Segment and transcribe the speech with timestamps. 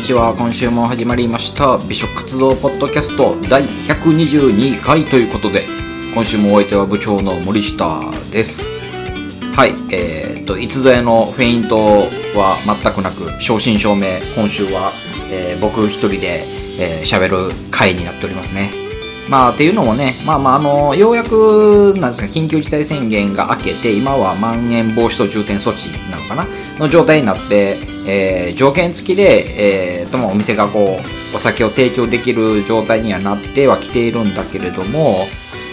[0.00, 0.34] にちは。
[0.34, 1.76] 今週も始まりました。
[1.76, 5.66] 美食活動ポッドキャスト第122回ということで
[6.14, 8.70] 今週もお相手は部長の森下です。
[9.54, 11.76] はいえー、っといつぞやのフェイント
[12.34, 14.90] は全くなく正真正銘今週は、
[15.30, 16.44] えー、僕一人で
[17.04, 18.70] 喋、えー、る回になっておりますね。
[19.28, 26.46] まあっていうのもね、まあまああの、ようやく、なんですか、緊急事態宣言が明けて、今はまん延防止等重点措置なのかな
[26.78, 27.76] の状態になって、
[28.06, 35.26] えー、条件付きで、えー、ともお店がこう、お酒を提供できる状態にはなってはきているんだけれども、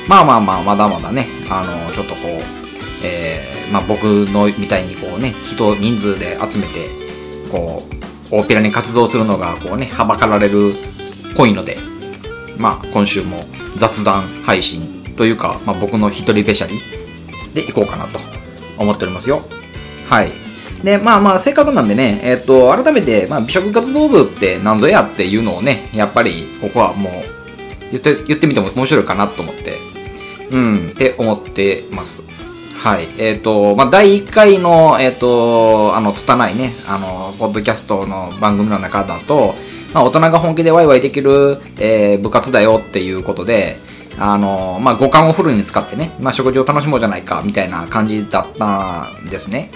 [0.07, 2.41] まあまあまあ、まだまだね、あの、ちょっとこう、
[3.03, 6.87] えー、まあ僕のみたいにこうね、人、人数で集めて、
[7.51, 11.77] こう、大っぴらに活動するのがこうね、はばかられるっぽいので、
[12.57, 13.43] まあ、今週も
[13.75, 16.79] 雑談配信というか、まあ、僕の一人べしゃり
[17.53, 18.19] でいこうかなと
[18.77, 19.41] 思っておりますよ。
[20.09, 20.46] はい。
[20.83, 27.13] で、まあまあ、せっかくなんでね、えっ、と、改めて、まあ、美食活動部って何ぞやっていうのをね、やっぱり、ここはもう、
[27.91, 29.73] 言って、言ってみても面白いかなと思って、
[30.51, 32.23] うん、って思ってます。
[32.77, 33.07] はい。
[33.17, 39.55] えっ、ー、と、まあ、第1回の、えっ、ー、と、あの、拙いね、あの、ポッドキャストの番組の中だと、
[39.93, 43.77] まあ、大人が本気でワイワイできる、えー、部活だよっていうことで、
[44.19, 49.71] あの、まあ、五感をフルに使ってね、まあ、食事を楽しもうじゃないか、みたいな感じだったんですね。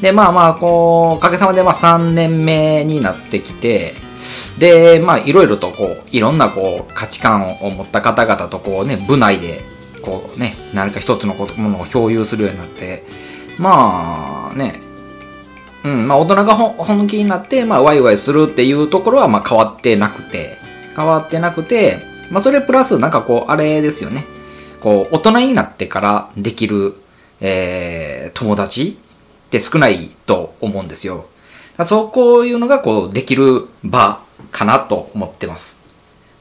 [0.00, 3.94] で、まあまあ、こう、おかげさまで、まあ、3年目になってきて、
[4.58, 9.62] で、まあ、いろいろと、こう、いろんな、こう、価値観を持った方々と、こうね、部内で、
[10.02, 13.02] こうね、何か一つのものを共有するようになって、
[13.58, 14.80] まあ、ね、
[15.84, 20.58] うん、まあ大人が本気になって、まあワイワイするっていうところはまあ変わってなくて、
[20.96, 21.98] 変わってなくて、
[22.30, 24.24] まあそれプラスなんかこう、あれですよね。
[24.80, 26.94] こう、大人になってからできる、
[27.40, 28.98] えー、友達
[29.50, 31.26] って少ないと思うんですよ。
[31.82, 34.20] そうこういうのがこう、できる場
[34.52, 35.82] かなと思ってます。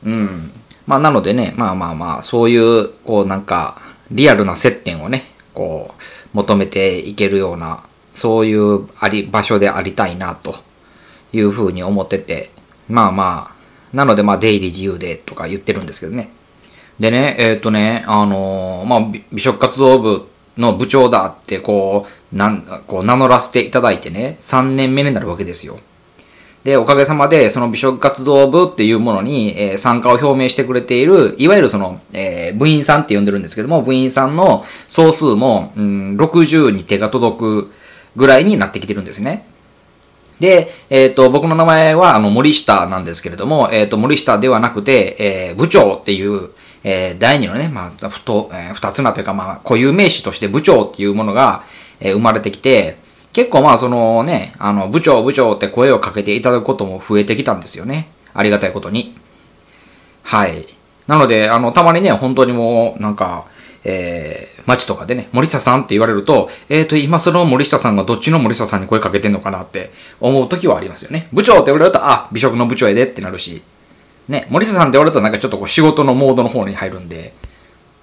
[0.05, 0.51] うん。
[0.85, 5.23] まあなのでね、まあまあまあ、そういう、こうなんか、リアルな接点をね、
[5.53, 6.01] こう、
[6.33, 7.83] 求めていけるような
[8.13, 10.55] そういうあり場所でありたいなと
[11.31, 12.51] いうふうに思ってて、
[12.87, 16.29] まあまあ、なのでまあ出入り自由でとか言ってるんですけどね。
[16.99, 18.99] でね、えっ、ー、とね、あのー、まあ
[19.31, 25.79] 美食活動部の部長だってこう、なん、こう名乗らせていただいてね、3年目になるわけですよ。
[26.63, 37.71] で、おかげさまで、その美食活動部っていうものに、えー、参加を表明してくれている、いわゆるその、えー、部員さんって呼んでるんですけども、部員さんの総数も、うん、60に手が届く
[38.17, 39.45] ぐらいになってきてるんですね。
[40.41, 46.49] で、えっ、ー、と、僕の名前は、あの、森下なんですけれども、えっ、と、森下ではなくて、え、部長っていう、
[46.83, 51.63] えー、第二のね、まあ、ふと、えー、二つなというか、まあ、固有名詞として部長っていうものが、
[51.99, 52.97] えー、生まれてきて、
[53.33, 58.09] 結構まあ、そのね、あの、部長、部長って声をかけていただくことも増えてきたんですよね。
[58.33, 59.15] ありがたいことに。
[60.23, 60.65] はい。
[61.07, 63.45] なので、あの、たまにね、本当にもう、なんか、
[63.83, 71.27] えー、街とかでね、森下さんって言われると、えっ、ー、と、今その森下さんがどっちの森下さんに声かけてんのかなって思う時はありますよね。
[71.31, 73.61] 部長って言われると、あ、美食の部長やでってなるし、
[74.29, 77.33] ね、森下さんって言われるとなんかちょっとこう仕事のモードの方に入るんで、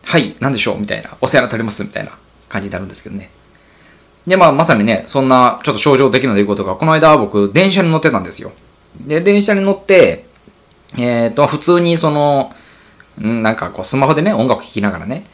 [0.04, 2.10] はい、なんでしょうみたいな、お世話になりますみたいな
[2.48, 3.31] 感じになるんですけどね。
[4.26, 8.50] で、まあ、まさにね、そんなちょっと症状的な出来事が、この間僕、電車に乗ってたんですよ。
[9.06, 10.26] で、電車に乗って、
[10.98, 12.53] えっ、ー、と、普通にその、
[13.20, 15.25] んなんかこう、スマホでね、音楽聴きながらね、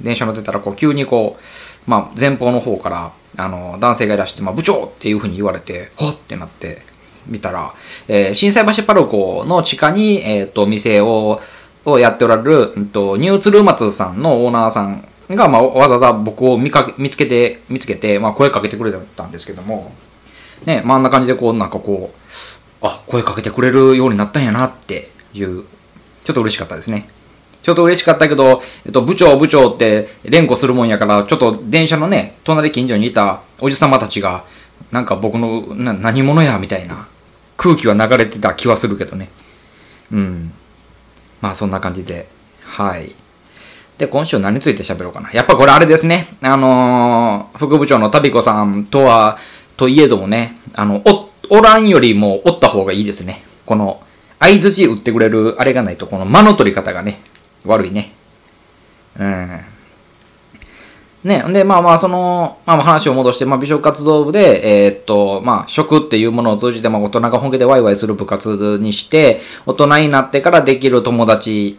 [0.00, 6.82] 電車乗ってたら、こう、急にこう、まあ、前方の方から、あの、男性がいらして、まあ、部長っていう風に言われて、ほってなって、
[7.26, 7.72] 見たら、
[8.08, 11.40] えー、震災橋パルコの地下に、えっ、ー、と、店を、
[11.84, 19.92] をやっておられる、うんと、ニューツルーマツさんのオーナーさんが、まあ、わざわざ僕を見かけ、見つけて、見つけて、まあ、声かけてくれたんですけども、
[20.66, 25.64] ね、まあ、あんな感じで、こう、なんかこう、あ、声かけてくれるようになったんやなっていう、
[26.22, 27.08] ちょっと嬉しかったですね。
[27.62, 34.44] ちょっと嬉しかったけど、えっと、部長部長って連呼するもんやから、ちょっと電車のね、隣近所にいたおじさまたちが、
[34.92, 37.06] なんか僕の、な、何者や、みたいな
[37.56, 39.28] 空気は流れてた気はするけどね。
[40.12, 40.52] うん。
[41.40, 42.28] まあそんな感じで。
[42.64, 43.14] はい。
[43.98, 45.30] で、今週何について喋ろうかな。
[45.32, 46.26] やっぱこれあれですね。
[46.42, 49.36] あのー、副部長のタビコさんとは、
[49.76, 53.42] といえどもね、あの、お、おらんよりもおった方がいいですね。
[53.66, 54.02] この、
[54.38, 57.20] 相づち打ってくれるあれがないと、この間の取り方がね、
[57.66, 58.12] 悪いね。
[59.18, 59.60] うん。
[61.22, 71.78] ね、で、まあまあ、その、まあ話を戻して、まあ美食活動部で、えー、っと、まあ食っていうものを通じて、まあ大人が本気でワイワイする部活にして、大人になってからできる友達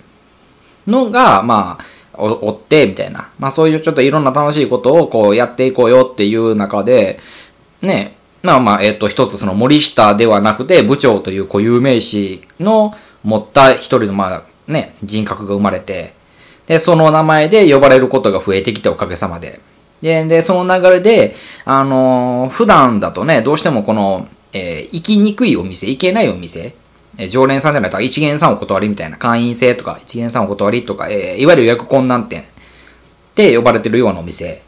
[0.85, 3.29] のが、まあ、おって、みたいな。
[3.39, 7.19] まあそういうちょっといろんな楽しいことをこうやっていこうよっていう中で、
[7.81, 12.93] ね、まあまあ、えっ、と、一つその森下ではなくて部長という固有名詞の
[13.23, 16.13] 持った一人のまあね、人格が生まれて、
[16.71, 19.59] で、その名前で呼ばれることが増えてきておかげさまで。
[20.01, 21.35] で、で、その流れで、
[21.65, 26.73] あの普段だとね、どうしてもこの、えー行きにくいお店、行けないお店、
[27.17, 32.43] えー常連さんじゃないと一元さんお断りみたいな、会員制とか一元さんお断りとか、えーいわゆる予約困難店っ
[33.35, 34.63] て呼ばれてるようなお店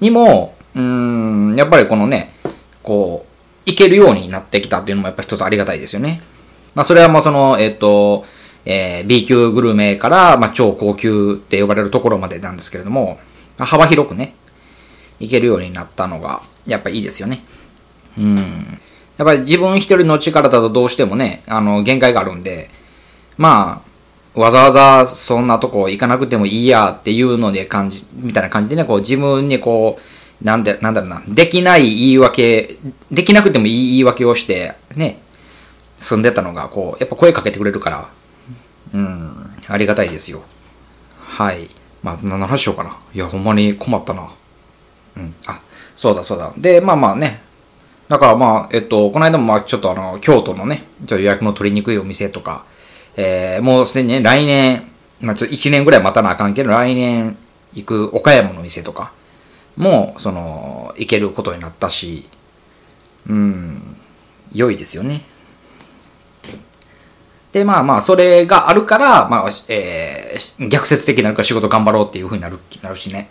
[0.00, 2.34] にも、うーん、やっぱりこのね、
[2.82, 6.20] こう、行けるようになってきたっていうのもやっぱ一つありがたいですよね。
[6.74, 8.26] まあそれはもうその、えっ、と、
[8.70, 13.18] えー B 級グルメから、まあ、超高級って呼ばれるところまでなんですけれども、
[13.56, 14.34] 幅広くね、
[15.18, 17.42] 行けるようになったのが、やっぱいいですよね。
[18.18, 18.36] うん。
[19.16, 22.68] やっぱり自分一人の力だとどうしてもね、あの、限界があるんで、
[23.38, 23.82] ま
[24.36, 32.76] あ、わざわざそんなとこ行かなくてもいいやっていうので感じ、みたいな感じでね、こう自分にこう、なんで、なんだろうな、できない言い訳、
[33.10, 35.18] できなくてもいい言い訳をして、ね、
[35.96, 38.08] 住んでたのが、こう、やっぱ声かけてくれるから、
[38.94, 40.42] うん、ありがたいですよ。
[41.20, 41.68] はい。
[42.02, 42.96] まあ、何の話しようかな。
[43.12, 44.28] いや、ほんまに困ったな。
[45.16, 45.34] うん。
[45.46, 45.60] あ、
[45.96, 46.52] そうだそうだ。
[46.56, 47.40] で、まあまあね。
[48.08, 52.64] だからまあ、えっと、この間もまあちょっとあの、京都のね、ちょっと予約の取りにくいお店とか、
[53.16, 54.82] えー、もうすでにね、来年、
[55.20, 57.36] まあちょっと1年ぐらい待たなあかんけど、来年
[57.74, 59.12] 行く岡山の店とか
[59.76, 62.26] も、その、行けることになったし、
[63.28, 63.96] うん、
[64.54, 65.22] 良いですよね。
[67.52, 73.28] で、まあまあ、それがあるから、まあ、えー逆説的になるから仕事頑張ろうっていうふうになる、なるしね。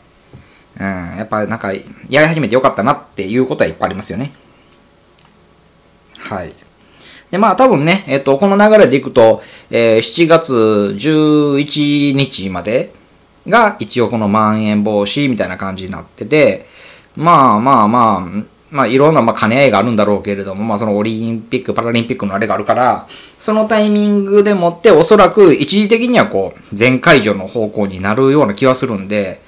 [0.80, 4.31] うん、やっぱなんか、やり始めてよかったなっていうことはいっぱいありますよね。
[6.19, 6.52] はい。
[7.31, 10.54] で、まあ多分ね、えっ、と、この流れでいくと、えー7月
[10.98, 12.94] 11日まで
[13.48, 16.66] が一応このまん延防止みたいな感じになってて、
[17.16, 18.44] まあまあまあ、
[18.77, 23.07] まあいろんなまあ兼ね合いがあるんだろうけれども、まあそのオリンピック、パラリンピックのあれがあるから、
[23.39, 29.41] そのタイミングでもっておそらく一時的にはこう、全解除の方向になるような気はするんで、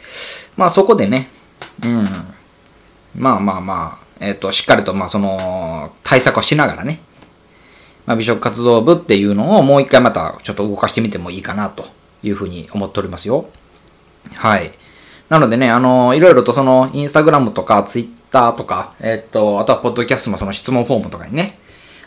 [0.57, 1.29] まあそこでね、
[1.85, 2.05] うん。
[3.15, 6.99] まあまあまあ、えっ、と、しっかりとまあその、対策をしながらね、
[8.07, 11.85] まあ、美食活動部っていうのをもう一回またちょっと動かしてみてもいいかなと
[12.23, 13.45] いうふうに思っておりますよ。
[14.33, 14.71] はい。
[15.29, 21.57] なのでね、あの、いろいろとその、インスタグラムとか、ツイッターとか、えっと、あとは、ポッドキャストのその質問フォームとかにね、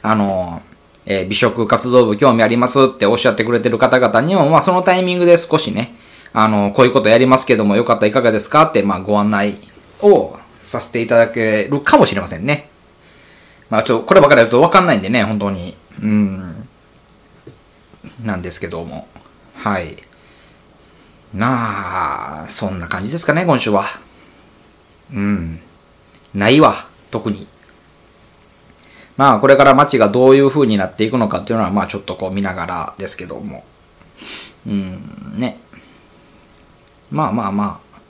[0.02, 0.60] あの、
[1.04, 5.94] えー美食活動部興味ありますっておっしゃってくれてる方々にも、まあ、そのタイミングで少しね、
[6.32, 9.54] あの、こういうことやりますけども、よかったらいかがですかって、まあ、ご案内
[10.00, 12.68] をさせていただけるかもしれませんね。
[13.70, 15.76] まあ、ちょ、こればかりだとわかんないんでね、本当に。
[16.02, 16.68] うん。
[18.24, 19.06] なんですけども。
[19.56, 19.96] はい。
[21.34, 23.84] なあ、そんな感じですかね、今週は。
[25.12, 25.60] うん。
[26.34, 27.46] ないわ、特に。
[29.16, 33.64] まあ、これから街がどういう風になっていくのかっていうのは、まあ、ちょっとこう見ながらですけども。
[34.66, 35.58] うん、ね。
[37.10, 38.00] まあまあまあ。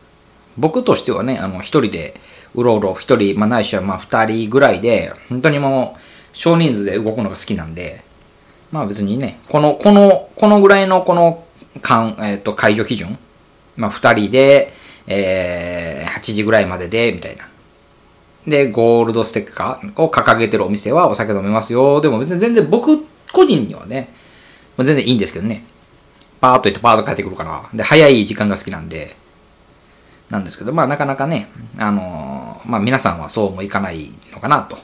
[0.59, 2.15] 僕としてはね、あの、一人で、
[2.55, 6.01] うろうろ、一人、まあ、ないしはまあ、二人ぐらいで、本当にもう、
[6.33, 8.03] 少人数で動くのが好きなんで、
[8.71, 11.42] まあ別にね、この、この、このぐらいのこの、
[11.81, 13.19] 間、えっ、と、解除基準、
[13.77, 14.73] まあ二人で、
[15.07, 17.49] えー、8時ぐらいまでで、みたいな。
[18.47, 22.01] で、ゴールドステッカーを掲げてるお店はお酒飲めますよ。
[22.01, 24.13] でも別に全然僕個人にはね、
[24.77, 25.65] まあ全然いいんですけどね。
[26.41, 27.63] パーッと行ってパーッと帰ってくるから。
[27.73, 29.17] で、早い時間が好きなんで、
[30.29, 31.49] なんですけど、まあなかなかね、
[31.79, 34.77] あのーまあ皆さんはそうもいかないのかなと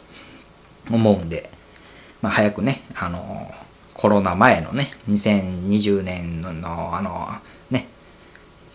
[0.91, 1.51] 思うんで、
[2.23, 3.68] まあ早くね、あのー
[3.99, 7.27] コロナ前のね、2020年の、あの
[7.69, 7.89] ね、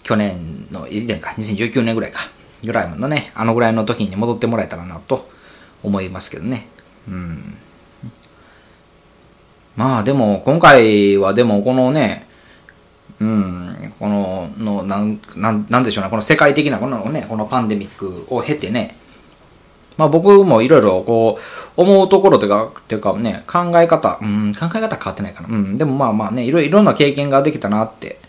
[0.04, 2.20] 去年の以前か、2019年ぐらいか、
[2.62, 5.30] ぐらいのね、あのぐらいの時に戻ってもらえたらなと
[5.82, 6.68] 思いますけどね。
[7.08, 7.58] うん。
[9.78, 12.28] まあでも、今回はでもこのね、
[13.22, 18.98] うん、この、の、なん、なん、なんでしょうね、この世界的なこのね、このパンデミックを経てね、
[19.98, 21.40] まあ僕もいろいろこ
[21.78, 25.50] う、思うところというか、ていうかね、考え方、うん、考え方変わってないかな。
[25.50, 28.20] うん、でもまあまあね、いろいろな経験ができたなって。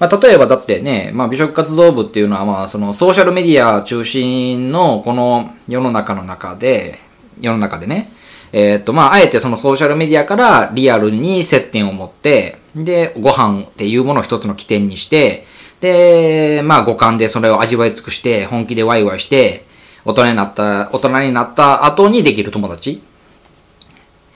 [0.00, 6.98] まあ例えばだってね、まあ美食活動部っていうのはまあそのソーシャルメディア中心のこの世の中の中で、
[7.40, 8.10] 世の中でね、
[8.52, 15.46] えーっとまああえてそのソーシャルメディアからリアルに接点を持って、で、ご飯っていうものを一つの起点にして、
[15.80, 19.64] で、まあ五感でそれを味わい尽くして、本気でワイワイして、
[20.04, 23.02] 大人になった、大人になった後にできる友達？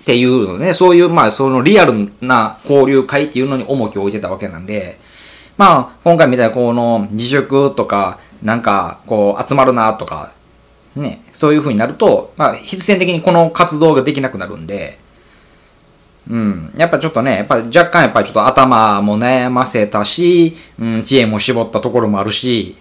[0.03, 4.99] っていうのね、そういう、まあ、そのリアルな交流会っていうのに重きを置いてたわけなんで、
[5.59, 10.33] まあ、今回みたいなこの自粛とか、なんか、こう、集まるなとか、
[10.97, 14.99] ね、そういう風になると、まあ、必然的にこの活動ができなくなるんで、
[16.31, 16.73] うん。
[16.77, 22.77] やっぱちょっとね、やっぱ若干やっぱりちょっと頭も悩ませたし、うん、知恵も絞ったところもあるし、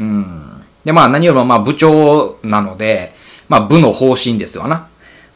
[0.00, 0.51] うん。
[0.84, 3.12] で、まあ何よりもまあ部長なので、
[3.48, 4.88] まあ部の方針ですよな。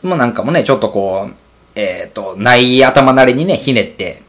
[0.02, 1.34] もうなんかもね、ちょっとこう、
[1.78, 4.22] えっ、ー、と、ない頭なりにね、ひねって、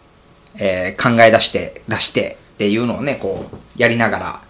[0.60, 4.42] えー、考え出して、出してっていうのをね、こう、やりながら、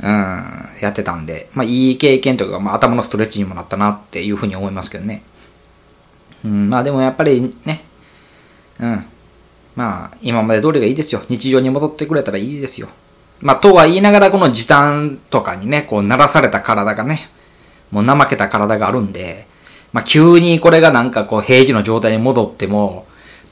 [0.00, 5.22] うん、やってたんで、まあいい経験というか、まあ頭のストレッチにもなったなっていうふうに思いますけどね。
[6.44, 7.84] うん、まあでもやっぱりね、
[8.80, 9.04] うん。
[9.74, 11.22] まあ、今まで通りがいいですよ。
[11.28, 12.88] 日常に戻ってくれたらいいですよ。
[13.42, 17.28] まあ、とは言いながら、この時短とかにね、こう、鳴らされた体がね、
[17.90, 19.46] もう怠けた体があるんで、
[19.92, 23.06] まあ、急にこれがなんかこう、平時の状態に戻っても、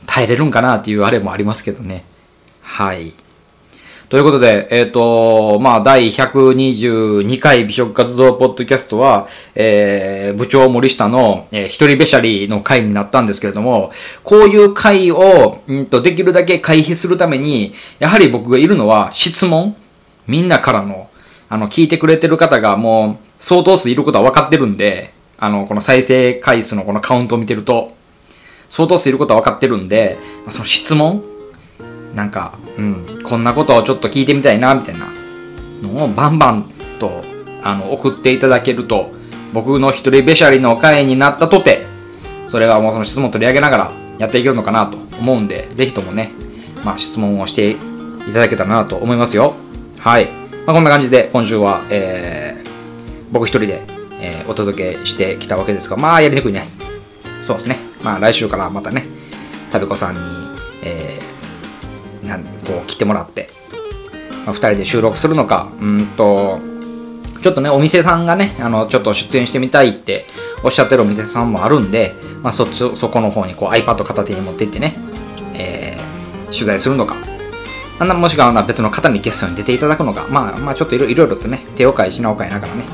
[0.06, 2.04] 耐えれるんかなっていうあれもありますけどね。
[2.62, 3.12] はい。
[4.11, 13.93] ということで、えっ、ー、と、まあ、第122回美食活動ポッドキャストは、えー、部長森下の、えー、一人べしゃりの回になったんですけれども、
[14.25, 19.76] こういう回を、うんと、できるだけ回避するために、やはり僕がいるのは質問
[20.26, 21.09] みんなからの、
[21.49, 27.93] あの、聞いてくれてる方がもう、相当数いることは分かってるんで、あの、この再生回数のこのカウントを見てると、
[28.69, 31.23] 相当数いることは分かってるんで、その質問
[32.14, 35.06] なんか、うん、こんなことをちょっと聞いてみたいな、みたいな
[35.82, 36.64] のをバンバン
[36.99, 37.22] と、
[37.62, 39.12] あの、送っていただけると、
[39.52, 41.87] 僕の一人べしゃりの会になったとて、
[42.49, 46.30] それはもうその質問を取り上げながらやっていけるのかなと思うんで、ぜひともね、
[46.84, 47.76] まあ質問をしてい
[48.32, 49.54] ただけたらなと思いますよ。
[49.99, 50.26] はい。
[50.66, 52.68] まあ、こんな感じで今週は、えー、
[53.30, 53.82] 僕一人で、
[54.20, 56.66] えー、お届けしてきたわけですが、まあやりにくいね。
[57.40, 57.76] そうですね。
[58.02, 59.04] まあ来週からまたね、
[59.72, 60.20] 食べ子さんに、
[62.87, 63.49] 来てもらって、
[64.47, 66.59] まあ、2人で収録するのかうんと
[67.41, 70.25] ちょっとねお店さんがねあのちょっと出演してみたいって
[70.62, 72.12] おっしゃってるお店さんもあるんで、
[72.43, 74.95] まあ、そっちそこの方にこう iPad 片手に持ってってね、
[75.55, 77.17] えー、取材するのか。
[77.99, 82.85] あんなもしくは別の方にゲストに出ていただくのか、まあ、まあちょっといろいろとね手を変え品を変えながらね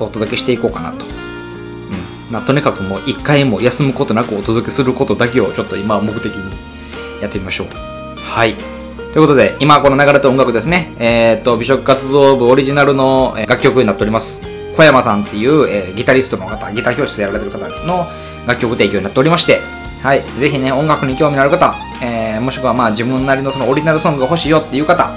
[0.00, 2.32] お届けしていこうかなと、うん。
[2.32, 7.93] まあ、とにかくもう一回も休むことなくお届けすることだけをちょっと今は目的にやってみましょう。
[8.24, 8.54] はい。
[8.54, 10.92] ということで、今この流れた音楽ですね。
[10.98, 14.42] えっ、ー、と、美食活動部オリジナルの楽曲になっております。
[14.76, 18.06] 小山さんっていう、えー、ギタリストの方、ギター教室でやられてる方の
[18.48, 19.60] 楽曲提供になっておりまして、
[20.02, 20.22] はい。
[20.40, 25.10] ぜひね、音楽に興味のある方、えー、もしくはまあ自分なりのそのオリジナルソングが欲しいよっていう方、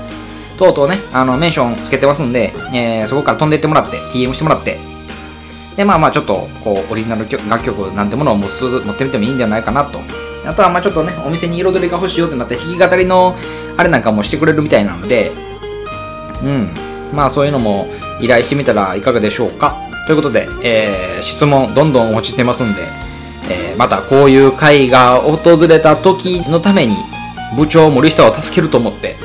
[0.59, 4.77] とうとうね、あの、メンションつけてますんで、えー、そこから飛んでいってもらって、TM してもらって、
[5.75, 9.99] で、まあまあちょっと、こう、オリジナル楽曲なんてものを持ってみてもいいんじゃないかなと
[10.47, 13.35] あとはまあちょっとね、お店に彩りが欲しいよってなって弾き語りの
[13.77, 15.31] あれなんかもしてくれるみたいなので、
[16.43, 16.69] うん。
[17.13, 17.87] まあそういうのも
[18.21, 19.75] 依頼してみたらいかがでしょうか。
[20.07, 22.81] ということで、えー、質問どんどんお待ちしてますんで、
[23.49, 26.95] えー、またこういう会が訪れた時のために
[27.57, 29.15] 部長森下を助けると思って、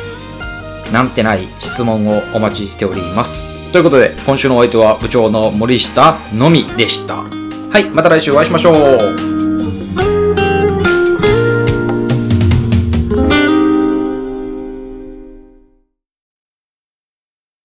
[0.92, 3.42] なんてない質問をお待ちしております。
[3.72, 7.16] ということで、今週のお相手は部長の森下のみでした。
[7.16, 9.41] はい、また来週お会いしましょう。